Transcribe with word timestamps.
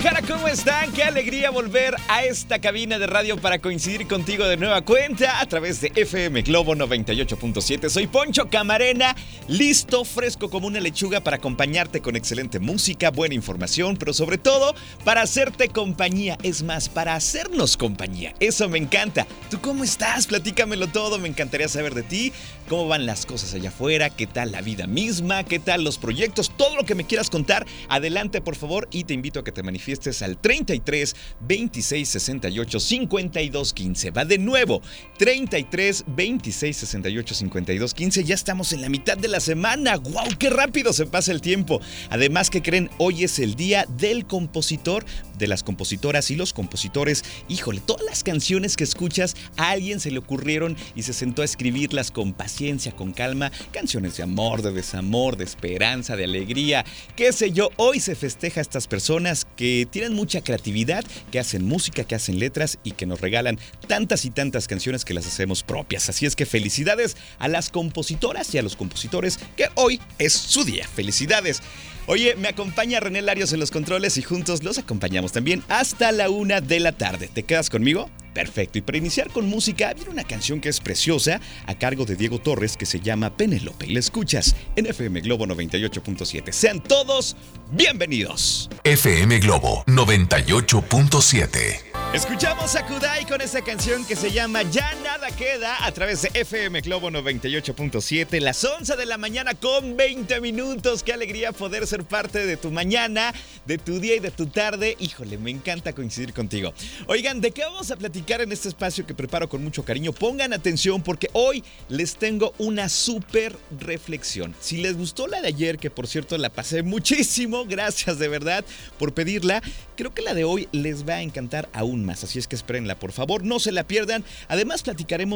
Guadalajara, 0.00 0.34
¿cómo 0.34 0.48
están? 0.48 0.92
Qué 0.92 1.02
alegría 1.02 1.50
volver 1.50 1.94
a 2.08 2.24
esta 2.24 2.58
cabina 2.58 2.98
de 2.98 3.06
radio 3.06 3.36
para 3.36 3.58
coincidir 3.58 4.08
contigo 4.08 4.46
de 4.46 4.56
nueva 4.56 4.80
cuenta 4.80 5.40
a 5.40 5.46
través 5.46 5.82
de 5.82 5.92
FM 5.94 6.40
Globo 6.40 6.74
98.7. 6.74 7.90
Soy 7.90 8.06
Poncho 8.06 8.48
Camarena, 8.48 9.14
listo, 9.46 10.06
fresco 10.06 10.48
como 10.48 10.68
una 10.68 10.80
lechuga 10.80 11.20
para 11.20 11.36
acompañarte 11.36 12.00
con 12.00 12.16
excelente 12.16 12.60
música, 12.60 13.10
buena 13.10 13.34
información, 13.34 13.98
pero 13.98 14.14
sobre 14.14 14.38
todo 14.38 14.74
para 15.04 15.20
hacerte 15.20 15.68
compañía. 15.68 16.38
Es 16.42 16.62
más, 16.62 16.88
para 16.88 17.14
hacernos 17.14 17.76
compañía. 17.76 18.32
Eso 18.40 18.70
me 18.70 18.78
encanta. 18.78 19.26
¿Tú 19.50 19.60
cómo 19.60 19.84
estás? 19.84 20.26
Platícamelo 20.26 20.86
todo, 20.86 21.18
me 21.18 21.28
encantaría 21.28 21.68
saber 21.68 21.92
de 21.92 22.04
ti. 22.04 22.32
¿Cómo 22.70 22.88
van 22.88 23.04
las 23.04 23.26
cosas 23.26 23.52
allá 23.52 23.68
afuera? 23.68 24.08
¿Qué 24.08 24.26
tal 24.26 24.52
la 24.52 24.62
vida 24.62 24.86
misma? 24.86 25.44
¿Qué 25.44 25.58
tal 25.58 25.84
los 25.84 25.98
proyectos? 25.98 26.52
Todo 26.56 26.76
lo 26.76 26.84
que 26.84 26.94
me 26.94 27.04
quieras 27.04 27.28
contar, 27.28 27.66
adelante 27.88 28.40
por 28.40 28.56
favor 28.56 28.88
y 28.92 29.04
te 29.04 29.12
invito 29.12 29.40
a 29.40 29.44
que 29.44 29.52
te 29.52 29.62
manifiestes 29.62 29.89
al 30.22 30.38
33 30.38 31.16
26 31.40 32.08
68 32.08 32.80
52 32.80 33.72
15. 33.72 34.10
Va 34.10 34.24
de 34.24 34.38
nuevo, 34.38 34.82
33 35.18 36.04
26 36.06 36.76
68 36.76 37.34
52 37.34 37.94
15. 37.94 38.24
Ya 38.24 38.34
estamos 38.34 38.72
en 38.72 38.82
la 38.82 38.88
mitad 38.88 39.16
de 39.16 39.28
la 39.28 39.40
semana. 39.40 39.96
¡Wow! 39.96 40.36
¡Qué 40.38 40.50
rápido 40.50 40.92
se 40.92 41.06
pasa 41.06 41.32
el 41.32 41.40
tiempo! 41.40 41.80
Además, 42.10 42.50
que 42.50 42.62
creen? 42.62 42.90
Hoy 42.98 43.24
es 43.24 43.38
el 43.38 43.54
día 43.54 43.86
del 43.98 44.26
compositor, 44.26 45.04
de 45.40 45.48
las 45.48 45.64
compositoras 45.64 46.30
y 46.30 46.36
los 46.36 46.52
compositores. 46.52 47.24
Híjole, 47.48 47.80
todas 47.80 48.04
las 48.06 48.22
canciones 48.22 48.76
que 48.76 48.84
escuchas, 48.84 49.34
a 49.56 49.70
alguien 49.70 49.98
se 49.98 50.12
le 50.12 50.18
ocurrieron 50.18 50.76
y 50.94 51.02
se 51.02 51.12
sentó 51.12 51.42
a 51.42 51.44
escribirlas 51.44 52.12
con 52.12 52.32
paciencia, 52.32 52.92
con 52.92 53.12
calma. 53.12 53.50
Canciones 53.72 54.16
de 54.16 54.22
amor, 54.22 54.62
de 54.62 54.72
desamor, 54.72 55.36
de 55.36 55.44
esperanza, 55.44 56.14
de 56.14 56.24
alegría. 56.24 56.84
Qué 57.16 57.32
sé 57.32 57.50
yo, 57.50 57.70
hoy 57.76 57.98
se 57.98 58.14
festeja 58.14 58.60
a 58.60 58.62
estas 58.62 58.86
personas 58.86 59.46
que 59.56 59.88
tienen 59.90 60.12
mucha 60.12 60.42
creatividad, 60.42 61.04
que 61.32 61.40
hacen 61.40 61.64
música, 61.64 62.04
que 62.04 62.14
hacen 62.14 62.38
letras 62.38 62.78
y 62.84 62.92
que 62.92 63.06
nos 63.06 63.20
regalan 63.20 63.58
tantas 63.88 64.24
y 64.24 64.30
tantas 64.30 64.68
canciones 64.68 65.04
que 65.04 65.14
las 65.14 65.26
hacemos 65.26 65.62
propias. 65.62 66.08
Así 66.08 66.26
es 66.26 66.36
que 66.36 66.46
felicidades 66.46 67.16
a 67.38 67.48
las 67.48 67.70
compositoras 67.70 68.54
y 68.54 68.58
a 68.58 68.62
los 68.62 68.76
compositores 68.76 69.38
que 69.56 69.68
hoy 69.74 70.00
es 70.18 70.32
su 70.32 70.64
día. 70.64 70.86
Felicidades. 70.86 71.62
Oye, 72.06 72.34
me 72.34 72.48
acompaña 72.48 72.98
René 72.98 73.22
Larios 73.22 73.52
en 73.52 73.60
los 73.60 73.70
controles 73.70 74.16
y 74.16 74.22
juntos 74.22 74.64
los 74.64 74.78
acompañamos 74.78 75.29
también 75.32 75.62
hasta 75.68 76.12
la 76.12 76.30
una 76.30 76.60
de 76.60 76.80
la 76.80 76.92
tarde. 76.92 77.28
¿Te 77.32 77.42
quedas 77.42 77.70
conmigo? 77.70 78.10
Perfecto, 78.34 78.78
y 78.78 78.82
para 78.82 78.98
iniciar 78.98 79.30
con 79.30 79.48
música, 79.48 79.92
viene 79.92 80.10
una 80.10 80.24
canción 80.24 80.60
que 80.60 80.68
es 80.68 80.80
preciosa 80.80 81.40
a 81.66 81.74
cargo 81.74 82.04
de 82.04 82.14
Diego 82.14 82.38
Torres 82.38 82.76
que 82.76 82.86
se 82.86 83.00
llama 83.00 83.36
Penélope 83.36 83.86
y 83.86 83.92
la 83.92 83.98
escuchas 83.98 84.54
en 84.76 84.86
FM 84.86 85.20
Globo 85.22 85.46
98.7. 85.46 86.52
Sean 86.52 86.80
todos 86.80 87.36
bienvenidos. 87.72 88.70
FM 88.84 89.40
Globo 89.40 89.84
98.7 89.86 91.90
Escuchamos 92.14 92.74
a 92.74 92.84
Kudai 92.86 93.24
con 93.24 93.40
esa 93.40 93.62
canción 93.62 94.04
que 94.04 94.16
se 94.16 94.32
llama 94.32 94.62
Ya 94.62 94.92
Nada 95.04 95.19
Queda 95.28 95.84
a 95.84 95.92
través 95.92 96.22
de 96.22 96.30
FM 96.32 96.80
Globo 96.80 97.10
98.7, 97.10 98.40
las 98.40 98.64
11 98.64 98.96
de 98.96 99.06
la 99.06 99.18
mañana 99.18 99.54
con 99.54 99.96
20 99.96 100.40
minutos. 100.40 101.02
Qué 101.02 101.12
alegría 101.12 101.52
poder 101.52 101.86
ser 101.86 102.04
parte 102.04 102.46
de 102.46 102.56
tu 102.56 102.70
mañana, 102.70 103.32
de 103.66 103.76
tu 103.76 104.00
día 104.00 104.16
y 104.16 104.18
de 104.18 104.30
tu 104.30 104.46
tarde. 104.46 104.96
Híjole, 104.98 105.36
me 105.36 105.50
encanta 105.50 105.92
coincidir 105.92 106.32
contigo. 106.32 106.72
Oigan, 107.06 107.40
¿de 107.40 107.50
qué 107.50 107.62
vamos 107.62 107.90
a 107.90 107.96
platicar 107.96 108.40
en 108.40 108.50
este 108.50 108.68
espacio 108.68 109.06
que 109.06 109.14
preparo 109.14 109.48
con 109.48 109.62
mucho 109.62 109.84
cariño? 109.84 110.12
Pongan 110.12 110.54
atención 110.54 111.02
porque 111.02 111.28
hoy 111.34 111.62
les 111.88 112.16
tengo 112.16 112.54
una 112.58 112.88
súper 112.88 113.54
reflexión. 113.78 114.54
Si 114.58 114.78
les 114.78 114.96
gustó 114.96 115.26
la 115.26 115.42
de 115.42 115.48
ayer, 115.48 115.78
que 115.78 115.90
por 115.90 116.06
cierto 116.06 116.38
la 116.38 116.50
pasé 116.50 116.82
muchísimo, 116.82 117.66
gracias 117.66 118.18
de 118.18 118.28
verdad 118.28 118.64
por 118.98 119.12
pedirla, 119.12 119.62
creo 119.96 120.14
que 120.14 120.22
la 120.22 120.34
de 120.34 120.44
hoy 120.44 120.68
les 120.72 121.06
va 121.06 121.14
a 121.14 121.22
encantar 121.22 121.68
aún 121.72 122.04
más. 122.04 122.24
Así 122.24 122.38
es 122.38 122.48
que 122.48 122.56
espérenla, 122.56 122.98
por 122.98 123.12
favor, 123.12 123.44
no 123.44 123.60
se 123.60 123.70
la 123.70 123.84
pierdan. 123.84 124.24
Además, 124.48 124.82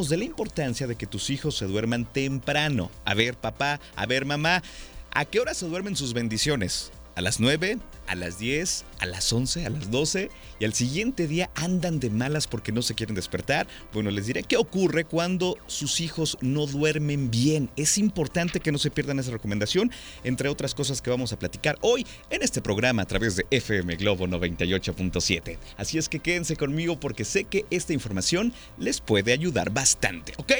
de 0.08 0.16
la 0.16 0.24
importancia 0.24 0.86
de 0.86 0.94
que 0.94 1.08
tus 1.08 1.30
hijos 1.30 1.56
se 1.56 1.66
duerman 1.66 2.04
temprano. 2.04 2.92
A 3.04 3.14
ver, 3.14 3.34
papá, 3.34 3.80
a 3.96 4.06
ver, 4.06 4.24
mamá, 4.24 4.62
¿a 5.10 5.24
qué 5.24 5.40
hora 5.40 5.52
se 5.52 5.66
duermen 5.66 5.96
sus 5.96 6.12
bendiciones? 6.12 6.92
¿A 7.16 7.20
las 7.20 7.38
9? 7.38 7.78
¿A 8.08 8.16
las 8.16 8.40
10? 8.40 8.84
¿A 8.98 9.06
las 9.06 9.32
11? 9.32 9.66
¿A 9.66 9.70
las 9.70 9.90
12? 9.90 10.30
Y 10.58 10.64
al 10.64 10.74
siguiente 10.74 11.28
día 11.28 11.48
andan 11.54 12.00
de 12.00 12.10
malas 12.10 12.48
porque 12.48 12.72
no 12.72 12.82
se 12.82 12.94
quieren 12.94 13.14
despertar. 13.14 13.68
Bueno, 13.92 14.10
les 14.10 14.26
diré 14.26 14.42
qué 14.42 14.56
ocurre 14.56 15.04
cuando 15.04 15.56
sus 15.68 16.00
hijos 16.00 16.36
no 16.40 16.66
duermen 16.66 17.30
bien. 17.30 17.70
Es 17.76 17.98
importante 17.98 18.58
que 18.58 18.72
no 18.72 18.78
se 18.78 18.90
pierdan 18.90 19.20
esa 19.20 19.30
recomendación, 19.30 19.92
entre 20.24 20.48
otras 20.48 20.74
cosas 20.74 21.00
que 21.00 21.10
vamos 21.10 21.32
a 21.32 21.38
platicar 21.38 21.78
hoy 21.82 22.04
en 22.30 22.42
este 22.42 22.60
programa 22.60 23.02
a 23.02 23.06
través 23.06 23.36
de 23.36 23.46
FM 23.50 23.94
Globo 23.94 24.26
98.7. 24.26 25.56
Así 25.76 25.98
es 25.98 26.08
que 26.08 26.18
quédense 26.18 26.56
conmigo 26.56 26.98
porque 26.98 27.24
sé 27.24 27.44
que 27.44 27.64
esta 27.70 27.92
información 27.92 28.52
les 28.76 29.00
puede 29.00 29.32
ayudar 29.32 29.70
bastante, 29.70 30.32
¿ok? 30.38 30.52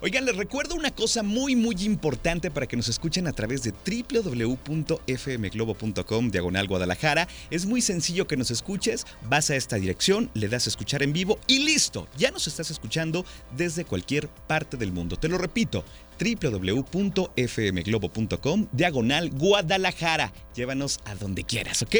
Oigan, 0.00 0.24
les 0.24 0.36
recuerdo 0.36 0.74
una 0.74 0.90
cosa 0.90 1.22
muy, 1.22 1.54
muy 1.54 1.76
importante 1.82 2.50
para 2.50 2.66
que 2.66 2.78
nos 2.78 2.88
escuchen 2.88 3.26
a 3.26 3.32
través 3.32 3.62
de 3.62 3.72
www.fmglobo.com 3.72 5.97
diagonal 6.30 6.68
Guadalajara. 6.68 7.28
Es 7.50 7.66
muy 7.66 7.80
sencillo 7.80 8.26
que 8.26 8.36
nos 8.36 8.50
escuches, 8.50 9.06
vas 9.28 9.50
a 9.50 9.56
esta 9.56 9.76
dirección, 9.76 10.30
le 10.34 10.48
das 10.48 10.66
a 10.66 10.70
escuchar 10.70 11.02
en 11.02 11.12
vivo 11.12 11.38
y 11.46 11.64
listo, 11.64 12.08
ya 12.16 12.30
nos 12.30 12.46
estás 12.46 12.70
escuchando 12.70 13.24
desde 13.56 13.84
cualquier 13.84 14.28
parte 14.28 14.76
del 14.76 14.92
mundo. 14.92 15.16
Te 15.16 15.28
lo 15.28 15.38
repito, 15.38 15.84
www.fmglobo.com 16.18 18.66
diagonal 18.72 19.30
Guadalajara. 19.30 20.32
Llévanos 20.54 20.98
a 21.04 21.14
donde 21.14 21.44
quieras, 21.44 21.82
¿ok? 21.82 21.94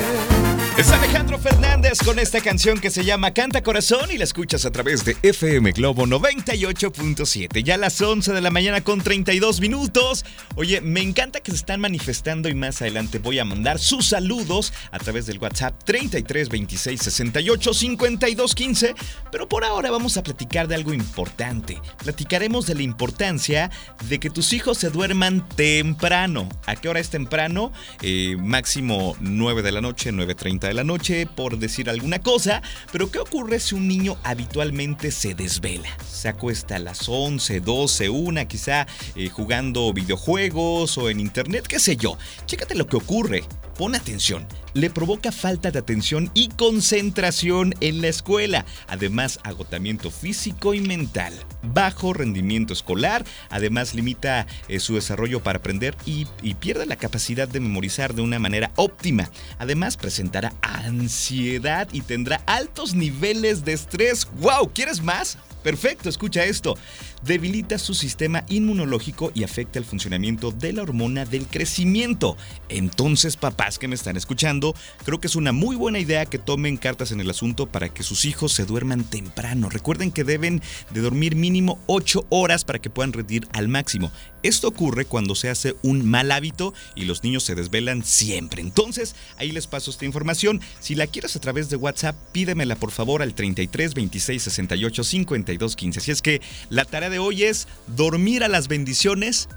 es 0.80 0.92
Alejandro 0.92 1.38
Fernández 1.38 2.00
con 2.06 2.20
esta 2.20 2.40
canción 2.40 2.80
que 2.80 2.90
se 2.90 3.04
llama 3.04 3.34
Canta 3.34 3.62
Corazón 3.62 4.12
y 4.12 4.18
la 4.18 4.24
escuchas 4.24 4.64
a 4.64 4.72
través 4.72 5.04
de 5.04 5.18
FM 5.24 5.74
Globo 5.74 6.06
98.7. 6.06 7.64
Ya 7.64 7.74
a 7.74 7.78
las 7.78 8.00
11 8.00 8.32
de 8.32 8.40
la 8.40 8.50
mañana 8.50 8.82
con 8.82 9.02
32 9.02 9.60
minutos. 9.60 10.24
Oye, 10.56 10.80
me 10.80 11.02
encanta 11.02 11.42
que 11.42 11.52
se 11.52 11.58
están 11.58 11.82
manifestando 11.82 12.48
y 12.48 12.56
más 12.56 12.82
adelante 12.82 13.20
voy 13.20 13.40
a 13.40 13.46
mandar 13.46 13.78
sus 13.78 14.08
saludos 14.08 14.72
a 14.92 15.00
través 15.00 15.26
del 15.26 15.40
WhatsApp 15.40 15.84
33 15.84 16.48
26 16.48 17.02
68 17.02 17.74
52 17.74 18.56
15. 18.56 18.96
Pero 19.34 19.50
por 19.50 19.66
ahora 19.66 19.92
vamos 19.92 20.16
a 20.16 20.24
platicar 20.24 20.70
de 20.70 20.76
algo 20.76 20.94
importante. 20.94 21.82
Platicaremos 21.98 22.68
de 22.68 22.76
la 22.76 22.84
importancia 22.84 23.70
de 24.08 24.20
que 24.22 24.30
tus 24.30 24.54
hijos 24.54 24.78
se 24.78 24.90
duerman 24.90 25.46
temprano. 25.50 26.48
¿A 26.68 26.78
qué 26.78 26.88
hora 26.88 27.02
es 27.02 27.10
temprano? 27.10 27.74
Eh, 28.02 28.38
máximo 28.40 29.18
9 29.20 29.62
de 29.62 29.72
la 29.74 29.82
noche, 29.82 30.14
9.30 30.14 30.69
de 30.70 30.74
la 30.74 30.84
noche, 30.84 31.28
por 31.28 31.58
decir 31.60 31.90
alguna 31.90 32.20
cosa. 32.20 32.62
Pero 32.92 33.12
¿qué 33.12 33.20
ocurre 33.20 33.60
si 33.60 33.76
un 33.76 33.88
niño 33.88 34.18
habitualmente 34.24 35.12
se 35.12 35.34
desvela? 35.36 35.90
Se 36.08 36.30
acuesta 36.30 36.78
a 36.78 36.80
las 36.80 37.08
11, 37.08 37.60
12, 37.60 38.10
1, 38.10 38.48
quizá 38.48 38.88
eh, 39.16 39.30
jugando 39.30 39.92
videojuegos 39.94 40.98
o 40.98 41.10
en 41.10 41.20
internet, 41.20 41.68
qué 41.68 41.80
sé 41.80 41.98
yo. 41.98 42.18
Chécate 42.46 42.76
lo 42.76 42.88
que 42.88 42.98
ocurre. 42.98 43.44
Pon 43.80 43.96
atención, 43.96 44.46
le 44.74 44.90
provoca 44.90 45.32
falta 45.32 45.72
de 45.72 45.80
atención 45.80 46.30
y 46.34 46.50
concentración 46.50 47.74
en 47.80 48.02
la 48.02 48.10
escuela, 48.10 48.66
además 48.90 49.40
agotamiento 49.46 50.12
físico 50.12 50.74
y 50.74 50.82
mental, 50.82 51.34
bajo 51.64 52.12
rendimiento 52.12 52.74
escolar, 52.74 53.24
además 53.50 53.96
limita 53.96 54.48
eh, 54.68 54.82
su 54.82 54.96
desarrollo 54.96 55.42
para 55.42 55.60
aprender 55.60 55.96
y, 56.06 56.28
y 56.42 56.56
pierde 56.56 56.86
la 56.88 56.98
capacidad 56.98 57.48
de 57.48 57.62
memorizar 57.62 58.14
de 58.14 58.22
una 58.22 58.38
manera 58.38 58.74
óptima. 58.76 59.30
Además 59.60 59.96
presentará 59.96 60.52
ansiedad 60.62 61.88
y 61.94 62.02
tendrá 62.02 62.42
altos 62.48 62.96
niveles 62.96 63.64
de 63.64 63.72
estrés. 63.72 64.28
¡Wow! 64.42 64.74
¿Quieres 64.74 65.02
más? 65.02 65.38
Perfecto, 65.64 66.10
escucha 66.10 66.46
esto. 66.46 66.78
Debilita 67.24 67.78
su 67.78 67.94
sistema 67.94 68.46
inmunológico 68.48 69.32
y 69.36 69.44
afecta 69.44 69.78
el 69.78 69.86
funcionamiento 69.86 70.52
de 70.52 70.72
la 70.72 70.84
hormona 70.84 71.26
del 71.26 71.48
crecimiento. 71.48 72.38
Entonces, 72.70 73.36
papás 73.36 73.78
que 73.78 73.90
me 73.90 73.96
están 73.96 74.16
escuchando, 74.16 74.74
creo 75.04 75.20
que 75.20 75.28
es 75.28 75.36
una 75.36 75.52
muy 75.52 75.76
buena 75.76 76.00
idea 76.00 76.26
que 76.26 76.40
tomen 76.40 76.78
cartas 76.78 77.12
en 77.12 77.20
el 77.20 77.30
asunto 77.30 77.66
para 77.66 77.90
que 77.90 78.04
sus 78.04 78.24
hijos 78.24 78.54
se 78.54 78.66
duerman 78.66 79.04
temprano. 79.04 79.70
Recuerden 79.70 80.12
que 80.12 80.24
deben 80.24 80.62
de 80.92 81.02
dormir 81.02 81.36
mínimo 81.36 81.80
8 81.88 82.28
horas 82.30 82.64
para 82.64 82.80
que 82.80 82.90
puedan 82.90 83.12
rendir 83.12 83.48
al 83.52 83.68
máximo. 83.68 84.12
Esto 84.44 84.70
ocurre 84.70 85.04
cuando 85.04 85.36
se 85.36 85.50
hace 85.50 85.76
un 85.82 86.10
mal 86.10 86.32
hábito 86.32 86.74
y 86.96 87.04
los 87.04 87.26
niños 87.26 87.44
se 87.44 87.56
desvelan 87.56 88.06
siempre. 88.06 88.62
Entonces, 88.62 89.16
ahí 89.38 89.52
les 89.52 89.68
paso 89.68 89.92
esta 89.92 90.06
información. 90.06 90.62
Si 90.80 90.96
la 90.96 91.08
quieres 91.08 91.36
a 91.36 91.42
través 91.42 91.70
de 91.70 91.76
WhatsApp, 91.76 92.16
pídemela 92.32 92.78
por 92.78 92.92
favor 92.92 93.22
al 93.22 93.34
33 93.34 93.94
26 93.94 94.44
68 94.44 95.04
52 95.04 95.49
15. 95.58 96.00
Si 96.00 96.12
es 96.12 96.22
que 96.22 96.42
la 96.70 96.86
tarea 96.86 97.10
de 97.10 97.20
hoy 97.20 97.44
es 97.44 97.68
dormir 97.88 98.44
a 98.44 98.48
las 98.48 98.68
bendiciones 98.68 99.50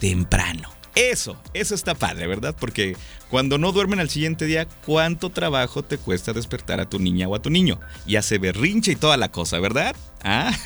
temprano. 0.00 0.70
Eso, 0.94 1.36
eso 1.54 1.74
está 1.74 1.94
padre, 1.96 2.28
¿verdad? 2.28 2.54
Porque 2.58 2.96
cuando 3.28 3.58
no 3.58 3.72
duermen 3.72 3.98
al 3.98 4.10
siguiente 4.10 4.46
día, 4.46 4.68
¿cuánto 4.86 5.30
trabajo 5.30 5.82
te 5.82 5.98
cuesta 5.98 6.32
despertar 6.32 6.78
a 6.78 6.88
tu 6.88 7.00
niña 7.00 7.26
o 7.26 7.34
a 7.34 7.42
tu 7.42 7.50
niño? 7.50 7.80
Y 8.06 8.14
hace 8.14 8.38
berrinche 8.38 8.92
y 8.92 8.96
toda 8.96 9.16
la 9.16 9.30
cosa, 9.32 9.58
¿verdad? 9.58 9.96
¿Ah? 10.22 10.56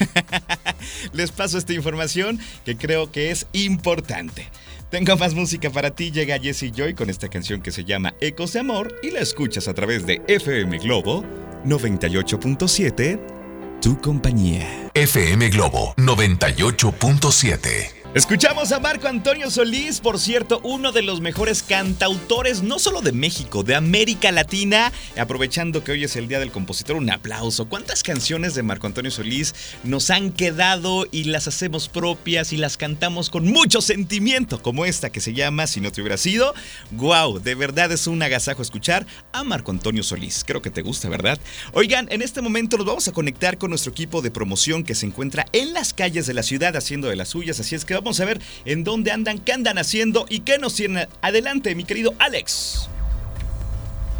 Les 1.14 1.32
paso 1.32 1.56
esta 1.56 1.72
información 1.72 2.38
que 2.66 2.76
creo 2.76 3.10
que 3.10 3.30
es 3.30 3.46
importante. 3.52 4.48
Tengo 4.90 5.16
más 5.16 5.34
música 5.34 5.70
para 5.70 5.94
ti, 5.94 6.10
llega 6.10 6.38
Jesse 6.38 6.72
Joy 6.74 6.94
con 6.94 7.08
esta 7.08 7.28
canción 7.28 7.62
que 7.62 7.70
se 7.70 7.84
llama 7.84 8.14
Ecos 8.20 8.52
de 8.52 8.60
Amor 8.60 8.98
y 9.02 9.10
la 9.10 9.20
escuchas 9.20 9.66
a 9.68 9.74
través 9.74 10.06
de 10.06 10.22
FM 10.28 10.78
Globo 10.78 11.24
98.7, 11.64 13.37
tu 13.80 14.00
compañía. 14.00 14.90
FM 14.94 15.50
Globo 15.50 15.94
98.7. 15.96 17.97
Escuchamos 18.14 18.72
a 18.72 18.80
Marco 18.80 19.06
Antonio 19.06 19.50
Solís, 19.50 20.00
por 20.00 20.18
cierto, 20.18 20.60
uno 20.64 20.92
de 20.92 21.02
los 21.02 21.20
mejores 21.20 21.62
cantautores, 21.62 22.62
no 22.62 22.78
solo 22.78 23.02
de 23.02 23.12
México, 23.12 23.62
de 23.62 23.74
América 23.74 24.32
Latina. 24.32 24.90
Aprovechando 25.18 25.84
que 25.84 25.92
hoy 25.92 26.04
es 26.04 26.16
el 26.16 26.26
Día 26.26 26.40
del 26.40 26.50
Compositor, 26.50 26.96
un 26.96 27.10
aplauso. 27.10 27.68
¿Cuántas 27.68 28.02
canciones 28.02 28.54
de 28.54 28.62
Marco 28.62 28.86
Antonio 28.86 29.10
Solís 29.10 29.54
nos 29.84 30.08
han 30.08 30.32
quedado 30.32 31.06
y 31.10 31.24
las 31.24 31.48
hacemos 31.48 31.90
propias 31.90 32.54
y 32.54 32.56
las 32.56 32.78
cantamos 32.78 33.28
con 33.28 33.46
mucho 33.46 33.82
sentimiento, 33.82 34.62
como 34.62 34.86
esta 34.86 35.10
que 35.10 35.20
se 35.20 35.34
llama 35.34 35.66
Si 35.66 35.82
no 35.82 35.92
te 35.92 36.00
hubiera 36.00 36.16
sido? 36.16 36.54
¡Wow! 36.92 37.40
De 37.40 37.54
verdad 37.54 37.92
es 37.92 38.06
un 38.06 38.22
agasajo 38.22 38.62
escuchar 38.62 39.06
a 39.32 39.44
Marco 39.44 39.70
Antonio 39.70 40.02
Solís. 40.02 40.44
Creo 40.46 40.62
que 40.62 40.70
te 40.70 40.80
gusta, 40.80 41.10
¿verdad? 41.10 41.38
Oigan, 41.74 42.08
en 42.10 42.22
este 42.22 42.40
momento 42.40 42.78
nos 42.78 42.86
vamos 42.86 43.06
a 43.06 43.12
conectar 43.12 43.58
con 43.58 43.68
nuestro 43.68 43.92
equipo 43.92 44.22
de 44.22 44.30
promoción 44.30 44.82
que 44.82 44.94
se 44.94 45.04
encuentra 45.04 45.44
en 45.52 45.74
las 45.74 45.92
calles 45.92 46.26
de 46.26 46.32
la 46.32 46.42
ciudad 46.42 46.74
haciendo 46.74 47.08
de 47.08 47.16
las 47.16 47.28
suyas, 47.28 47.60
así 47.60 47.74
es 47.74 47.84
que 47.84 47.97
vamos 48.00 48.20
a 48.20 48.24
ver 48.24 48.40
en 48.64 48.84
dónde 48.84 49.12
andan, 49.12 49.38
qué 49.38 49.52
andan 49.52 49.78
haciendo 49.78 50.26
y 50.28 50.40
qué 50.40 50.58
nos 50.58 50.74
tienen. 50.74 51.08
Adelante, 51.22 51.74
mi 51.74 51.84
querido 51.84 52.14
Alex. 52.18 52.88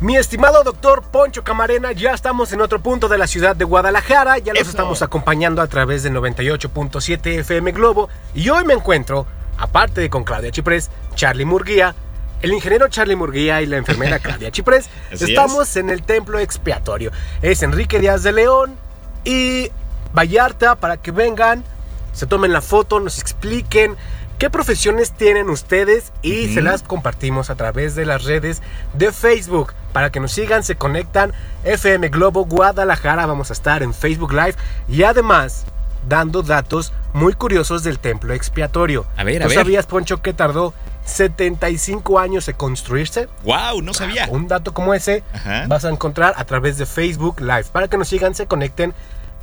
Mi 0.01 0.17
estimado 0.17 0.63
doctor 0.63 1.03
Poncho 1.11 1.43
Camarena, 1.43 1.91
ya 1.91 2.13
estamos 2.13 2.53
en 2.53 2.61
otro 2.61 2.81
punto 2.81 3.09
de 3.09 3.19
la 3.19 3.27
ciudad 3.27 3.57
de 3.57 3.65
Guadalajara, 3.65 4.39
ya 4.39 4.53
los 4.53 4.63
Eso. 4.63 4.71
estamos 4.71 5.03
acompañando 5.03 5.61
a 5.61 5.67
través 5.67 6.05
de 6.05 6.13
98.7 6.13 7.41
FM 7.41 7.73
Globo 7.73 8.09
y 8.33 8.49
hoy 8.49 8.65
me 8.65 8.75
encuentro, 8.75 9.27
aparte 9.57 10.01
de 10.01 10.09
con 10.09 10.23
Claudia 10.23 10.53
Chiprés, 10.53 10.89
Charlie 11.17 11.45
Murguía, 11.45 11.97
el 12.43 12.53
ingeniero 12.53 12.87
Charlie 12.87 13.17
Murguía 13.17 13.61
y 13.61 13.67
la 13.67 13.77
enfermera 13.77 14.19
Claudia 14.21 14.53
Chiprés, 14.53 14.89
estamos 15.11 15.75
en 15.75 15.91
el 15.91 16.05
templo 16.05 16.39
expiatorio. 16.39 17.11
Es 17.43 17.65
Enrique 17.65 17.99
Díaz 17.99 18.23
de 18.23 18.33
León 18.33 18.77
y 19.25 19.69
Vallarta 20.15 20.77
para 20.77 20.99
que 20.99 21.11
vengan, 21.11 21.65
se 22.13 22.27
tomen 22.27 22.53
la 22.53 22.61
foto, 22.63 23.01
nos 23.01 23.19
expliquen 23.21 23.97
qué 24.39 24.51
profesiones 24.51 25.13
tienen 25.13 25.51
ustedes 25.51 26.13
y 26.23 26.53
se 26.55 26.63
las 26.63 26.83
compartimos 26.83 27.51
a 27.51 27.57
través 27.57 27.95
de 27.95 28.07
las 28.07 28.25
redes 28.25 28.63
de 28.95 29.13
Facebook. 29.13 29.75
Para 29.93 30.11
que 30.11 30.21
nos 30.21 30.33
sigan, 30.33 30.63
se 30.63 30.77
conectan 30.77 31.33
FM 31.65 32.09
Globo 32.09 32.45
Guadalajara. 32.45 33.27
Vamos 33.27 33.51
a 33.51 33.53
estar 33.53 33.83
en 33.83 33.95
Facebook 33.95 34.33
Live 34.33 34.55
y 34.89 35.03
además 35.03 35.65
dando 36.09 36.43
datos 36.43 36.93
muy 37.13 37.33
curiosos 37.33 37.83
del 37.83 37.99
templo 37.99 38.33
expiatorio. 38.33 39.07
A 39.17 39.25
ver, 39.25 39.43
a 39.43 39.47
¿Tú 39.47 39.51
ver. 39.51 39.59
sabías, 39.59 39.87
Poncho, 39.87 40.23
que 40.23 40.33
tardó 40.33 40.73
75 41.05 42.19
años 42.19 42.49
en 42.49 42.55
construirse? 42.57 43.29
¡Wow! 43.43 43.83
No 43.83 43.95
sabía. 43.95 44.27
Un 44.31 44.47
dato 44.47 44.73
como 44.75 44.95
ese 44.95 45.25
Ajá. 45.33 45.65
vas 45.67 45.85
a 45.85 45.91
encontrar 45.91 46.35
a 46.37 46.45
través 46.45 46.79
de 46.79 46.87
Facebook 46.87 47.41
Live. 47.41 47.65
Para 47.73 47.89
que 47.89 47.97
nos 47.97 48.09
sigan, 48.09 48.35
se 48.35 48.47
conecten. 48.47 48.95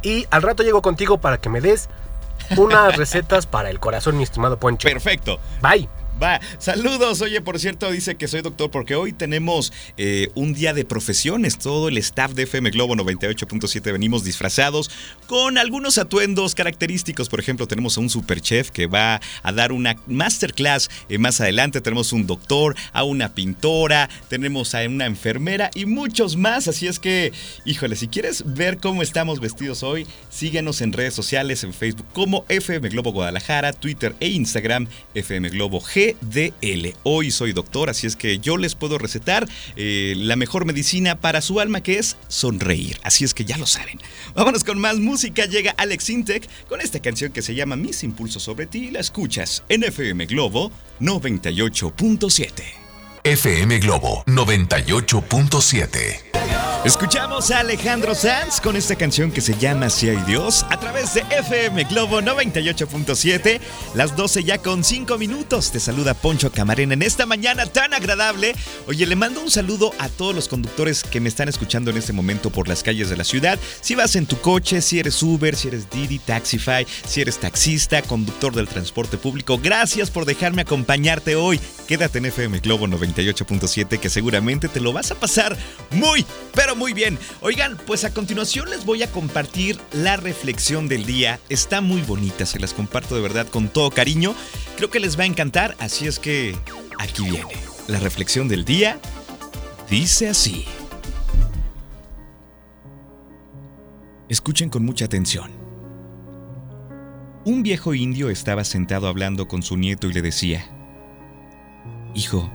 Y 0.01 0.27
al 0.29 0.43
rato 0.43 0.63
llego 0.63 0.81
contigo 0.81 1.17
para 1.17 1.39
que 1.39 1.49
me 1.49 1.61
des 1.61 1.89
unas 2.57 2.95
recetas 2.95 3.45
para 3.45 3.69
el 3.69 3.79
corazón, 3.79 4.17
mi 4.17 4.23
estimado 4.23 4.57
Poncho. 4.57 4.87
Perfecto. 4.87 5.39
Bye. 5.61 5.89
Va, 6.21 6.39
saludos. 6.59 7.21
Oye, 7.21 7.41
por 7.41 7.59
cierto, 7.59 7.91
dice 7.91 8.15
que 8.15 8.29
soy 8.29 8.41
doctor 8.41 8.71
porque 8.71 8.95
hoy 8.95 9.11
tenemos 9.11 9.73
eh, 9.97 10.29
un 10.33 10.53
día 10.53 10.73
de 10.73 10.85
profesiones. 10.85 11.57
Todo 11.57 11.89
el 11.89 11.97
staff 11.97 12.31
de 12.31 12.43
FM 12.43 12.69
Globo 12.69 12.95
98.7 12.95 13.91
venimos 13.91 14.23
disfrazados 14.23 14.89
con 15.27 15.57
algunos 15.57 15.97
atuendos 15.97 16.55
característicos. 16.55 17.27
Por 17.27 17.41
ejemplo, 17.41 17.67
tenemos 17.67 17.97
a 17.97 17.99
un 17.99 18.09
super 18.09 18.39
chef 18.39 18.71
que 18.71 18.87
va 18.87 19.19
a 19.43 19.51
dar 19.51 19.73
una 19.73 19.97
masterclass 20.07 20.89
eh, 21.09 21.17
más 21.17 21.41
adelante. 21.41 21.81
Tenemos 21.81 22.13
un 22.13 22.25
doctor, 22.25 22.77
a 22.93 23.03
una 23.03 23.33
pintora, 23.33 24.09
tenemos 24.29 24.73
a 24.73 24.83
una 24.87 25.07
enfermera 25.07 25.69
y 25.75 25.85
muchos 25.85 26.37
más. 26.37 26.69
Así 26.69 26.87
es 26.87 26.97
que, 26.97 27.33
híjole, 27.65 27.97
si 27.97 28.07
quieres 28.07 28.41
ver 28.45 28.77
cómo 28.77 29.01
estamos 29.01 29.41
vestidos 29.41 29.83
hoy, 29.83 30.07
síguenos 30.29 30.79
en 30.79 30.93
redes 30.93 31.13
sociales, 31.13 31.65
en 31.65 31.73
Facebook 31.73 32.07
como 32.13 32.45
FM 32.47 32.87
Globo 32.87 33.11
Guadalajara, 33.11 33.73
Twitter 33.73 34.15
e 34.21 34.29
Instagram, 34.29 34.87
FM 35.13 35.49
Globo 35.49 35.81
GDL. 36.13 36.93
Hoy 37.03 37.31
soy 37.31 37.53
doctor, 37.53 37.89
así 37.89 38.07
es 38.07 38.15
que 38.15 38.39
yo 38.39 38.57
les 38.57 38.75
puedo 38.75 38.97
recetar 38.97 39.47
eh, 39.75 40.13
la 40.17 40.35
mejor 40.35 40.65
medicina 40.65 41.19
para 41.19 41.41
su 41.41 41.59
alma 41.59 41.81
que 41.81 41.99
es 41.99 42.17
sonreír. 42.27 42.99
Así 43.03 43.23
es 43.23 43.33
que 43.33 43.45
ya 43.45 43.57
lo 43.57 43.65
saben. 43.65 43.99
Vámonos 44.35 44.63
con 44.63 44.79
más 44.79 44.97
música. 44.97 45.45
Llega 45.45 45.73
Alex 45.77 46.09
Intec 46.09 46.47
con 46.67 46.81
esta 46.81 46.99
canción 46.99 47.31
que 47.31 47.41
se 47.41 47.55
llama 47.55 47.75
Mis 47.75 48.03
Impulsos 48.03 48.43
sobre 48.43 48.67
ti. 48.67 48.91
La 48.91 48.99
escuchas 48.99 49.63
en 49.69 49.83
FM 49.83 50.25
Globo 50.27 50.71
98.7. 50.99 52.51
FM 53.23 53.79
Globo 53.79 54.23
98.7. 54.27 56.34
Escuchamos 56.85 57.49
a 57.49 57.61
Alejandro 57.61 58.13
Sanz 58.13 58.61
con 58.61 58.75
esta 58.75 58.95
canción 58.95 59.31
que 59.31 59.41
se 59.41 59.57
llama 59.57 59.89
Si 59.89 60.07
hay 60.07 60.21
Dios 60.27 60.63
a 60.69 60.79
través 60.79 61.15
de 61.15 61.21
FM 61.21 61.85
Globo 61.85 62.21
98.7. 62.21 63.59
Las 63.95 64.15
12 64.15 64.43
ya 64.43 64.59
con 64.59 64.83
5 64.83 65.17
minutos. 65.17 65.71
Te 65.71 65.79
saluda 65.79 66.13
Poncho 66.13 66.51
Camarena 66.51 66.93
en 66.93 67.01
esta 67.01 67.25
mañana 67.25 67.65
tan 67.65 67.95
agradable. 67.95 68.53
Oye, 68.85 69.07
le 69.07 69.15
mando 69.15 69.41
un 69.41 69.49
saludo 69.49 69.93
a 69.97 70.09
todos 70.09 70.35
los 70.35 70.47
conductores 70.47 71.01
que 71.01 71.19
me 71.19 71.27
están 71.27 71.49
escuchando 71.49 71.89
en 71.89 71.97
este 71.97 72.13
momento 72.13 72.51
por 72.51 72.67
las 72.67 72.83
calles 72.83 73.09
de 73.09 73.17
la 73.17 73.23
ciudad. 73.23 73.57
Si 73.81 73.95
vas 73.95 74.15
en 74.15 74.27
tu 74.27 74.39
coche, 74.39 74.79
si 74.79 74.99
eres 74.99 75.23
Uber, 75.23 75.55
si 75.55 75.69
eres 75.69 75.89
Didi, 75.89 76.19
Taxify, 76.19 76.85
si 77.07 77.19
eres 77.19 77.39
taxista, 77.39 78.03
conductor 78.03 78.53
del 78.53 78.67
transporte 78.67 79.17
público, 79.17 79.57
gracias 79.57 80.11
por 80.11 80.25
dejarme 80.25 80.61
acompañarte 80.61 81.35
hoy. 81.35 81.59
Quédate 81.87 82.19
en 82.19 82.25
FM 82.27 82.59
Globo 82.59 82.85
98.7 82.87 83.99
que 83.99 84.09
seguramente 84.11 84.67
te 84.67 84.79
lo 84.79 84.93
vas 84.93 85.09
a 85.09 85.15
pasar 85.15 85.57
muy, 85.89 86.23
pero 86.53 86.74
muy 86.75 86.93
bien. 86.93 87.17
Oigan, 87.41 87.77
pues 87.85 88.03
a 88.03 88.13
continuación 88.13 88.69
les 88.69 88.85
voy 88.85 89.03
a 89.03 89.11
compartir 89.11 89.79
la 89.91 90.17
reflexión 90.17 90.87
del 90.87 91.05
día. 91.05 91.39
Está 91.49 91.81
muy 91.81 92.01
bonita, 92.01 92.45
se 92.45 92.59
las 92.59 92.73
comparto 92.73 93.15
de 93.15 93.21
verdad 93.21 93.47
con 93.47 93.69
todo 93.69 93.89
cariño. 93.91 94.35
Creo 94.77 94.89
que 94.89 94.99
les 94.99 95.17
va 95.17 95.23
a 95.23 95.27
encantar, 95.27 95.75
así 95.79 96.07
es 96.07 96.19
que 96.19 96.55
aquí 96.99 97.23
viene. 97.23 97.53
La 97.87 97.99
reflexión 97.99 98.47
del 98.47 98.65
día 98.65 98.99
dice 99.89 100.29
así. 100.29 100.65
Escuchen 104.27 104.69
con 104.69 104.83
mucha 104.83 105.05
atención. 105.05 105.51
Un 107.45 107.61
viejo 107.61 107.93
indio 107.93 108.29
estaba 108.31 108.63
sentado 108.63 109.07
hablando 109.07 109.47
con 109.47 109.61
su 109.61 109.77
nieto 109.77 110.07
y 110.07 110.13
le 110.13 110.23
decía, 110.23 110.67
Hijo, 112.15 112.49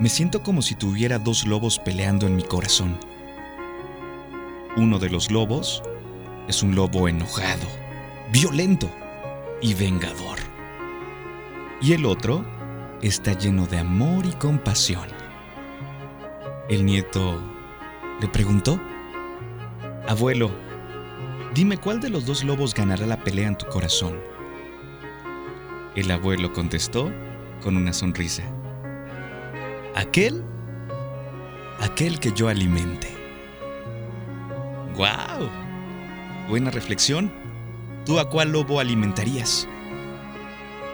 me 0.00 0.08
siento 0.08 0.42
como 0.42 0.62
si 0.62 0.74
tuviera 0.74 1.18
dos 1.18 1.46
lobos 1.46 1.78
peleando 1.78 2.26
en 2.26 2.34
mi 2.34 2.42
corazón. 2.42 2.98
Uno 4.76 4.98
de 4.98 5.10
los 5.10 5.30
lobos 5.30 5.82
es 6.48 6.62
un 6.62 6.74
lobo 6.74 7.06
enojado, 7.06 7.66
violento 8.32 8.90
y 9.60 9.74
vengador. 9.74 10.38
Y 11.82 11.92
el 11.92 12.06
otro 12.06 12.46
está 13.02 13.34
lleno 13.34 13.66
de 13.66 13.78
amor 13.78 14.24
y 14.24 14.32
compasión. 14.32 15.06
El 16.70 16.86
nieto 16.86 17.38
le 18.22 18.28
preguntó, 18.28 18.80
Abuelo, 20.08 20.50
dime 21.54 21.76
cuál 21.76 22.00
de 22.00 22.08
los 22.08 22.24
dos 22.24 22.42
lobos 22.42 22.72
ganará 22.72 23.06
la 23.06 23.22
pelea 23.22 23.48
en 23.48 23.58
tu 23.58 23.66
corazón. 23.66 24.18
El 25.94 26.10
abuelo 26.10 26.54
contestó 26.54 27.12
con 27.62 27.76
una 27.76 27.92
sonrisa, 27.92 28.44
Aquel, 29.94 30.44
aquel 31.80 32.20
que 32.20 32.32
yo 32.32 32.48
alimente. 32.48 33.08
¡Guau! 34.94 35.50
Buena 36.48 36.70
reflexión. 36.70 37.32
¿Tú 38.06 38.18
a 38.18 38.30
cuál 38.30 38.52
lobo 38.52 38.80
alimentarías? 38.80 39.66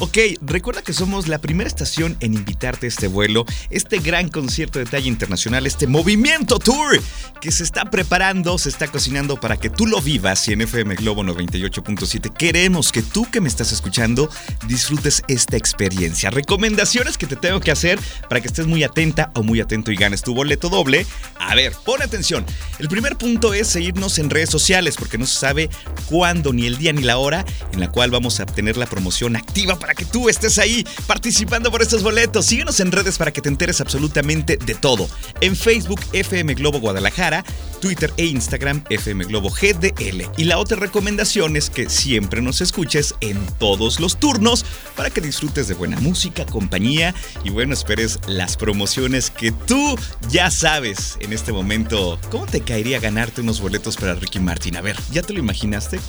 ok, 0.01 0.19
recuerda 0.41 0.83
que 0.83 0.93
somos 0.93 1.29
la 1.29 1.39
primera 1.39 1.69
estación 1.69 2.17
en 2.21 2.35
invitarte 2.35 2.87
a 2.87 2.89
este 2.89 3.09
vuelo, 3.09 3.45
este 3.71 3.99
gran 3.99 4.29
concierto 4.29 4.79
de 4.79 4.87
talla 4.87 5.07
internacional, 5.07 5.67
este 5.67 5.87
movimiento 5.87 6.59
tour 6.59 7.01
que 7.41 7.53
se 7.53 7.63
está 7.63 7.85
preparando, 7.91 8.57
se 8.59 8.71
está 8.71 8.89
cocinando 8.89 9.39
para 9.39 9.59
que 9.59 9.69
tú 9.69 9.87
lo 9.87 10.01
vivas 10.01 10.49
y 10.49 10.53
en 10.53 10.63
FM 10.63 10.95
Globo 10.97 11.23
98.7 11.23 12.33
queremos 12.33 12.91
que 12.91 13.03
tú 13.03 13.31
que 13.31 13.41
me 13.41 13.49
estás 13.49 13.73
escuchando 13.73 14.31
disfrutes 14.67 15.23
esta 15.29 15.57
experiencia. 15.57 16.31
Recomendaciones 16.31 17.19
que 17.19 17.27
te 17.27 17.37
tengo 17.37 17.61
que 17.61 17.71
hacer 17.71 17.99
para 18.29 18.41
que 18.41 18.49
estés 18.49 18.67
muy 18.67 18.83
atenta 18.83 19.31
o 19.35 19.43
muy 19.43 19.61
atento 19.61 19.93
y 19.93 19.97
ganes 19.97 20.23
tu 20.23 20.35
boleto 20.35 20.69
doble. 20.69 21.07
A 21.39 21.55
ver, 21.55 21.73
pon 21.85 22.01
atención. 22.03 22.45
El 22.79 22.89
primer 22.89 23.17
punto 23.17 23.53
es 23.53 23.69
seguirnos 23.69 24.19
en 24.19 24.31
redes 24.31 24.51
sociales 24.51 24.97
porque 24.99 25.19
no 25.19 25.27
se 25.27 25.39
sabe 25.39 25.71
cuándo, 26.07 26.53
ni 26.53 26.67
el 26.67 26.79
día, 26.79 26.93
ni 26.93 27.03
la 27.03 27.19
hora 27.19 27.45
en 27.73 27.81
la 27.81 27.91
cual 27.91 28.11
vamos 28.11 28.41
a 28.41 28.45
obtener 28.45 28.76
la 28.76 28.87
promoción 28.87 29.37
activa 29.37 29.79
para 29.79 29.95
que 29.95 30.05
tú 30.05 30.29
estés 30.29 30.59
ahí 30.59 30.87
participando 31.07 31.71
por 31.71 31.83
estos 31.83 32.03
boletos. 32.03 32.47
Síguenos 32.47 32.81
en 32.81 32.93
redes 32.93 33.19
para 33.19 33.33
que 33.33 33.41
te 33.41 33.49
enteres 33.49 33.81
absolutamente 33.81 34.57
de 34.57 34.75
todo. 34.75 35.09
En 35.41 35.57
Facebook, 35.57 36.00
FM 36.12 36.55
Globo 36.55 36.81
Guadalajara, 36.81 37.45
Twitter 37.81 38.12
e 38.17 38.26
Instagram, 38.26 38.85
FM 38.91 39.25
Globo 39.25 39.50
GDL. 39.50 40.31
Y 40.37 40.45
la 40.45 40.59
otra 40.59 40.76
recomendación 40.76 41.57
es 41.57 41.71
que 41.71 41.91
siempre 41.91 42.41
nos 42.41 42.61
escuches 42.61 43.14
en 43.21 43.38
todos 43.59 44.00
los 44.00 44.19
turnos 44.19 44.64
para 44.97 45.11
que 45.11 45.21
disfrutes 45.21 45.69
de 45.69 45.75
buena 45.75 45.99
música, 46.00 46.47
compañía 46.47 47.14
y 47.45 47.50
bueno, 47.50 47.75
esperes 47.75 48.21
las 48.26 48.57
promociones 48.57 49.31
que 49.31 49.53
tú 49.53 49.99
ya 50.31 50.50
sabes 50.50 51.17
en 51.21 51.33
este 51.33 51.53
momento. 51.53 52.19
¿Cómo 52.31 52.47
te 52.47 52.61
caería 52.61 53.00
ganarte 53.00 53.41
unos 53.41 53.61
boletos 53.61 53.97
para 53.97 54.14
Ricky 54.14 54.41
Martin? 54.41 54.76
A 54.76 54.81
ver, 54.81 54.97
¿ya 55.11 55.23
te 55.23 55.33
lo 55.33 55.41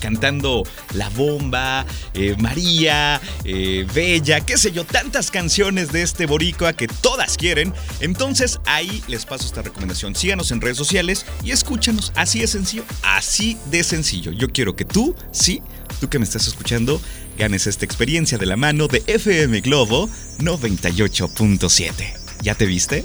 Cantando 0.00 0.62
La 0.94 1.08
Bomba, 1.10 1.84
eh, 2.14 2.36
María, 2.38 3.20
eh, 3.44 3.86
Bella, 3.92 4.40
qué 4.40 4.56
sé 4.56 4.72
yo, 4.72 4.84
tantas 4.84 5.30
canciones 5.30 5.92
de 5.92 6.02
este 6.02 6.26
boricua 6.26 6.72
que 6.72 6.88
todas 6.88 7.36
quieren. 7.36 7.74
Entonces 8.00 8.60
ahí 8.66 9.02
les 9.08 9.24
paso 9.26 9.44
esta 9.46 9.62
recomendación. 9.62 10.14
Síganos 10.14 10.50
en 10.50 10.60
redes 10.60 10.76
sociales 10.76 11.26
y 11.42 11.50
escúchanos. 11.50 12.12
Así 12.14 12.40
de 12.40 12.46
sencillo, 12.46 12.84
así 13.02 13.58
de 13.70 13.82
sencillo. 13.82 14.32
Yo 14.32 14.50
quiero 14.50 14.76
que 14.76 14.84
tú, 14.84 15.14
sí, 15.32 15.62
tú 16.00 16.08
que 16.08 16.18
me 16.18 16.24
estás 16.24 16.46
escuchando, 16.46 17.00
ganes 17.36 17.66
esta 17.66 17.84
experiencia 17.84 18.38
de 18.38 18.46
la 18.46 18.56
mano 18.56 18.88
de 18.88 19.02
FM 19.06 19.60
Globo 19.60 20.08
98.7. 20.38 21.92
¿Ya 22.42 22.54
te 22.54 22.66
viste? 22.66 23.04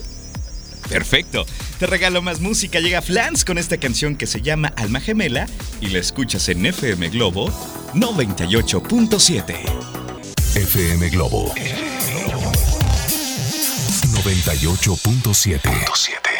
Perfecto. 0.89 1.45
Te 1.79 1.87
regalo 1.87 2.21
más 2.21 2.39
música. 2.39 2.79
Llega 2.79 3.01
Flans 3.01 3.45
con 3.45 3.57
esta 3.57 3.77
canción 3.77 4.15
que 4.15 4.27
se 4.27 4.41
llama 4.41 4.73
Alma 4.75 4.99
Gemela 4.99 5.47
y 5.79 5.87
la 5.87 5.99
escuchas 5.99 6.49
en 6.49 6.65
FM 6.65 7.09
Globo 7.09 7.49
98.7. 7.93 9.55
FM 10.55 11.09
Globo 11.09 11.53
98.7. 14.23 16.30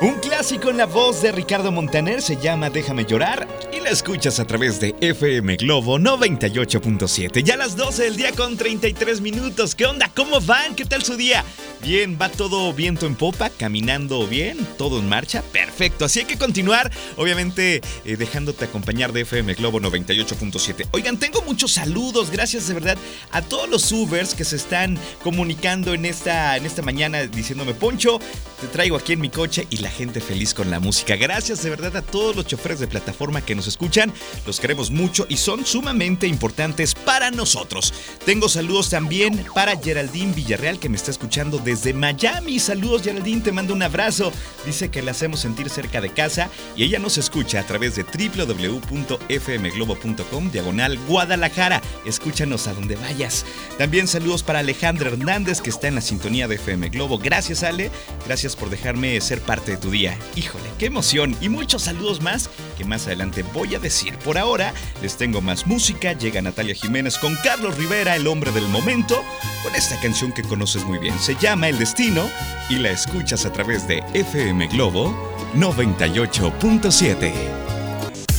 Un 0.00 0.14
clásico 0.20 0.70
en 0.70 0.76
la 0.76 0.86
voz 0.86 1.22
de 1.22 1.32
Ricardo 1.32 1.72
Montaner 1.72 2.22
se 2.22 2.36
llama 2.36 2.70
Déjame 2.70 3.04
llorar 3.04 3.48
y 3.76 3.80
la 3.80 3.90
escuchas 3.90 4.38
a 4.38 4.44
través 4.44 4.78
de 4.78 4.94
FM 5.00 5.56
Globo 5.56 5.98
98.7. 5.98 7.42
Ya 7.42 7.54
a 7.54 7.56
las 7.56 7.74
12 7.74 8.04
del 8.04 8.16
día 8.16 8.30
con 8.30 8.56
33 8.56 9.20
minutos. 9.20 9.74
¿Qué 9.74 9.86
onda? 9.86 10.08
¿Cómo 10.14 10.40
van? 10.40 10.76
¿Qué 10.76 10.84
tal 10.84 11.02
su 11.02 11.16
día? 11.16 11.44
Bien, 11.82 12.16
va 12.20 12.28
todo 12.28 12.72
viento 12.72 13.06
en 13.06 13.16
popa, 13.16 13.50
caminando 13.50 14.24
bien, 14.28 14.64
todo 14.76 15.00
en 15.00 15.08
marcha. 15.08 15.42
Perfecto. 15.52 16.04
Así 16.04 16.20
hay 16.20 16.26
que 16.26 16.38
continuar, 16.38 16.92
obviamente, 17.16 17.80
eh, 18.04 18.16
dejándote 18.16 18.66
acompañar 18.66 19.12
de 19.12 19.22
FM 19.22 19.54
Globo 19.54 19.80
98.7. 19.80 20.86
Oigan, 20.92 21.18
tengo 21.18 21.42
muchos 21.42 21.72
saludos. 21.72 22.30
Gracias 22.30 22.68
de 22.68 22.74
verdad 22.74 22.98
a 23.32 23.42
todos 23.42 23.68
los 23.68 23.90
Ubers 23.90 24.34
que 24.34 24.44
se 24.44 24.54
están 24.54 24.96
comunicando 25.24 25.92
en 25.92 26.04
esta, 26.04 26.56
en 26.56 26.66
esta 26.66 26.82
mañana 26.82 27.26
diciéndome, 27.26 27.74
Poncho, 27.74 28.20
te 28.60 28.68
traigo 28.68 28.96
aquí 28.96 29.14
en 29.14 29.20
mi 29.20 29.28
coche 29.28 29.66
y 29.70 29.78
la 29.78 29.87
gente 29.88 30.20
feliz 30.20 30.54
con 30.54 30.70
la 30.70 30.78
música. 30.80 31.16
Gracias 31.16 31.62
de 31.62 31.70
verdad 31.70 31.96
a 31.96 32.02
todos 32.02 32.36
los 32.36 32.46
choferes 32.46 32.80
de 32.80 32.86
plataforma 32.86 33.42
que 33.42 33.54
nos 33.54 33.66
escuchan. 33.66 34.12
Los 34.46 34.60
queremos 34.60 34.90
mucho 34.90 35.26
y 35.28 35.36
son 35.36 35.66
sumamente 35.66 36.26
importantes 36.26 36.94
para 36.94 37.30
nosotros. 37.30 37.92
Tengo 38.24 38.48
saludos 38.48 38.88
también 38.90 39.44
para 39.54 39.76
Geraldine 39.76 40.32
Villarreal 40.32 40.78
que 40.78 40.88
me 40.88 40.96
está 40.96 41.10
escuchando 41.10 41.58
desde 41.58 41.92
Miami. 41.94 42.58
Saludos 42.58 43.02
Geraldine, 43.02 43.42
te 43.42 43.52
mando 43.52 43.74
un 43.74 43.82
abrazo. 43.82 44.32
Dice 44.66 44.90
que 44.90 45.02
la 45.02 45.12
hacemos 45.12 45.38
sentir 45.40 45.70
cerca 45.70 46.00
de 46.00 46.10
casa 46.10 46.48
y 46.76 46.84
ella 46.84 46.98
nos 46.98 47.18
escucha 47.18 47.60
a 47.60 47.66
través 47.66 47.94
de 47.96 48.04
www.fmglobo.com 48.04 50.50
diagonal 50.50 50.98
Guadalajara. 51.06 51.80
Escúchanos 52.04 52.66
a 52.66 52.74
donde 52.74 52.96
vayas. 52.96 53.44
También 53.78 54.08
saludos 54.08 54.42
para 54.42 54.58
Alejandra 54.58 55.10
Hernández 55.10 55.60
que 55.60 55.70
está 55.70 55.86
en 55.88 55.94
la 55.94 56.00
sintonía 56.00 56.48
de 56.48 56.56
FM 56.56 56.88
Globo. 56.90 57.18
Gracias 57.18 57.62
Ale, 57.62 57.90
gracias 58.26 58.56
por 58.56 58.70
dejarme 58.70 59.20
ser 59.20 59.40
parte 59.40 59.72
de 59.72 59.77
tu 59.78 59.90
día. 59.90 60.18
Híjole, 60.36 60.64
qué 60.78 60.86
emoción 60.86 61.36
y 61.40 61.48
muchos 61.48 61.82
saludos 61.82 62.20
más 62.20 62.50
que 62.76 62.84
más 62.84 63.06
adelante 63.06 63.44
voy 63.54 63.74
a 63.74 63.78
decir. 63.78 64.16
Por 64.18 64.38
ahora 64.38 64.72
les 65.02 65.16
tengo 65.16 65.40
más 65.40 65.66
música. 65.66 66.12
Llega 66.12 66.42
Natalia 66.42 66.74
Jiménez 66.74 67.18
con 67.18 67.34
Carlos 67.42 67.76
Rivera, 67.76 68.16
el 68.16 68.26
hombre 68.26 68.52
del 68.52 68.68
momento, 68.68 69.22
con 69.62 69.74
esta 69.74 69.98
canción 70.00 70.32
que 70.32 70.42
conoces 70.42 70.84
muy 70.84 70.98
bien. 70.98 71.18
Se 71.18 71.34
llama 71.36 71.68
El 71.68 71.78
Destino 71.78 72.28
y 72.68 72.76
la 72.76 72.90
escuchas 72.90 73.46
a 73.46 73.52
través 73.52 73.88
de 73.88 74.02
FM 74.14 74.68
Globo 74.68 75.14
98.7. 75.54 77.32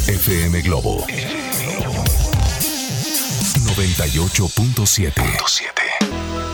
FM 0.07 0.61
Globo 0.61 1.05
98.7. 3.75 5.78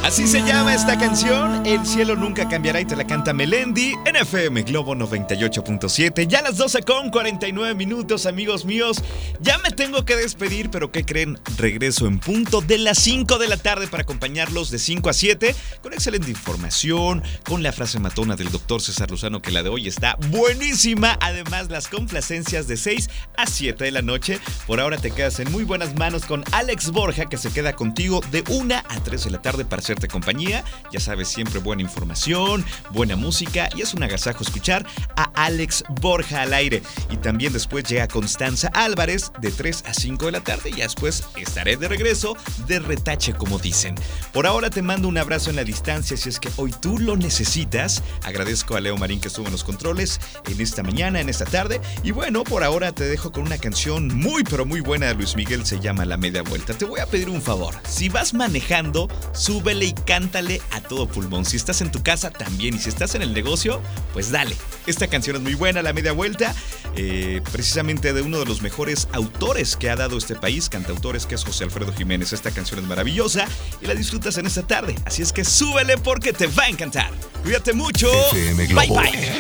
Así 0.06 0.28
se 0.28 0.44
llama 0.44 0.76
esta 0.76 1.00
canción, 1.00 1.66
El 1.66 1.84
cielo 1.84 2.16
nunca 2.16 2.48
cambiará 2.48 2.80
y 2.80 2.86
te 2.86 2.96
la 2.96 3.08
canta 3.08 3.34
Melendi 3.34 3.96
en 4.06 4.16
FM 4.16 4.62
Globo 4.62 4.94
98.7. 4.94 6.28
Ya 6.28 6.44
las 6.44 6.58
12 6.58 6.84
con 6.84 7.10
49 7.10 7.74
minutos, 7.74 8.28
amigos 8.28 8.66
míos. 8.66 9.04
Ya 9.40 9.58
me 9.58 9.72
tengo 9.72 10.06
que 10.06 10.16
despedir, 10.16 10.70
pero 10.70 10.92
¿qué 10.92 11.04
creen? 11.06 11.40
Regreso 11.58 12.06
en 12.06 12.20
punto 12.20 12.62
de 12.62 12.78
las 12.78 13.00
5 13.00 13.40
de 13.40 13.48
la 13.48 13.58
tarde 13.58 13.88
para 13.88 14.04
acompañarlos 14.04 14.70
de 14.70 14.78
5 14.78 15.10
a 15.10 15.14
7 15.14 15.56
con 15.82 15.92
excelente 15.92 16.30
información, 16.30 17.24
con 17.44 17.64
la 17.64 17.72
frase 17.72 17.98
matona 17.98 18.36
del 18.36 18.52
doctor 18.52 18.84
César 18.84 19.10
Luzano 19.10 19.42
que 19.42 19.50
la 19.50 19.64
de 19.64 19.70
hoy 19.70 19.88
está 19.88 20.18
buenísima. 20.30 21.18
Además, 21.20 21.72
las 21.72 21.88
complacencias 21.88 22.68
de 22.68 22.78
6 22.78 23.10
a 23.38 23.48
7 23.48 23.84
de 23.84 23.92
la 23.92 24.04
noche. 24.04 24.40
Por 24.68 24.80
ahora 24.80 24.98
te 25.00 25.10
quedas 25.10 25.40
en 25.40 25.52
muy 25.52 25.64
buenas 25.64 25.96
manos 25.96 26.26
con 26.26 26.44
Alex 26.52 26.92
Borja 26.92 27.26
que 27.26 27.38
se 27.38 27.52
queda 27.52 27.74
contigo 27.74 28.22
de 28.30 28.44
1 28.48 28.76
a 28.76 29.00
3 29.04 29.24
de 29.24 29.32
la 29.32 29.42
tarde 29.42 29.66
para 29.66 29.80
hacer 29.80 29.95
compañía. 30.08 30.64
Ya 30.92 31.00
sabes, 31.00 31.28
siempre 31.28 31.60
buena 31.60 31.82
información, 31.82 32.66
buena 32.92 33.16
música 33.16 33.70
y 33.76 33.82
es 33.82 33.94
un 33.94 34.04
agasajo 34.04 34.44
escuchar 34.44 34.86
a 35.16 35.24
Alex 35.36 35.84
Borja 36.02 36.42
al 36.42 36.54
aire. 36.54 36.82
Y 37.10 37.18
también 37.18 37.54
después 37.54 37.84
llega 37.86 38.08
Constanza 38.08 38.70
Álvarez 38.74 39.32
de 39.40 39.52
3 39.52 39.84
a 39.88 39.94
5 39.94 40.26
de 40.26 40.32
la 40.32 40.42
tarde 40.42 40.70
y 40.70 40.82
después 40.82 41.24
estaré 41.36 41.78
de 41.78 41.88
regreso 41.88 42.38
de 42.68 42.80
retache, 42.80 43.34
como 43.34 43.60
dicen. 43.60 43.96
Por 44.34 44.48
ahora 44.48 44.70
te 44.70 44.82
mando 44.82 45.08
un 45.08 45.18
abrazo 45.18 45.50
en 45.50 45.56
la 45.56 45.64
distancia 45.64 46.18
si 46.18 46.30
es 46.30 46.40
que 46.40 46.50
hoy 46.58 46.72
tú 46.82 47.00
lo 47.00 47.16
necesitas. 47.16 48.04
Agradezco 48.24 48.76
a 48.76 48.82
Leo 48.82 48.98
Marín 48.98 49.20
que 49.20 49.28
estuvo 49.28 49.46
en 49.46 49.52
los 49.52 49.64
controles 49.64 50.20
en 50.50 50.62
esta 50.62 50.84
mañana, 50.84 51.20
en 51.20 51.30
esta 51.30 51.46
tarde. 51.46 51.82
Y 52.04 52.12
bueno, 52.12 52.44
por 52.44 52.64
ahora 52.64 52.92
te 52.92 53.06
dejo 53.06 53.32
con 53.32 53.44
una 53.44 53.58
canción 53.58 54.08
muy 54.16 54.44
pero 54.44 54.66
muy 54.66 54.82
buena 54.82 55.08
de 55.08 55.16
Luis 55.16 55.36
Miguel, 55.36 55.66
se 55.66 55.80
llama 55.80 56.06
La 56.06 56.18
Media 56.18 56.42
Vuelta. 56.42 56.74
Te 56.74 56.86
voy 56.86 57.00
a 57.00 57.06
pedir 57.06 57.30
un 57.30 57.42
favor. 57.42 57.76
Si 57.88 58.10
vas 58.10 58.34
manejando, 58.34 59.08
súbele 59.34 59.85
y 59.86 59.94
cántale 59.94 60.62
a 60.72 60.82
todo 60.82 61.08
pulmón. 61.08 61.46
Si 61.46 61.58
estás 61.58 61.82
en 61.82 61.92
tu 61.92 62.04
casa, 62.04 62.32
también. 62.32 62.76
Y 62.76 62.80
si 62.80 62.90
estás 62.90 63.16
en 63.16 63.22
el 63.22 63.34
negocio, 63.34 63.82
pues 64.14 64.32
dale. 64.32 64.56
Esta 64.88 65.08
canción 65.08 65.38
es 65.38 65.42
muy 65.42 65.56
buena, 65.56 65.82
La 65.82 65.94
Media 65.94 66.12
Vuelta, 66.12 66.54
eh, 66.96 67.42
precisamente 67.52 68.14
de 68.14 68.22
uno 68.22 68.40
de 68.40 68.46
los 68.46 68.62
mejores 68.62 69.08
autores 69.14 69.76
que 69.76 69.90
ha 69.90 69.96
dado 69.96 70.18
este 70.18 70.36
país, 70.36 70.70
cantautores, 70.70 71.26
que 71.26 71.36
es 71.36 71.44
José 71.44 71.64
Alfredo 71.64 71.94
Jiménez. 71.94 72.34
Esta 72.34 72.52
canción 72.52 72.80
es 72.80 72.86
maravillosa 72.86 73.48
y 73.82 73.88
la 73.88 73.96
disfrutas 73.96 74.38
en 74.38 74.46
esta 74.46 74.66
tarde. 74.66 74.96
Así 75.06 75.22
es 75.22 75.32
que 75.32 75.46
súbele 75.46 75.98
porque 75.98 76.34
te 76.34 76.48
va 76.48 76.64
a 76.64 76.70
encantar. 76.70 77.12
Cuídate 77.44 77.74
mucho. 77.74 78.10
FM 78.32 78.68
Bye 78.68 78.88
Globo. 78.88 79.02
bye. 79.02 79.32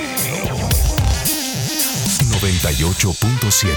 98.7. 2.41 3.67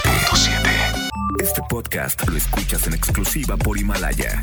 Este 1.40 1.60
podcast 1.68 2.26
lo 2.28 2.36
escuchas 2.36 2.86
en 2.86 2.94
exclusiva 2.94 3.56
por 3.56 3.78
Himalaya. 3.78 4.42